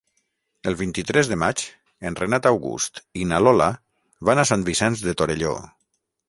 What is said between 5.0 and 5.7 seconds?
de Torelló.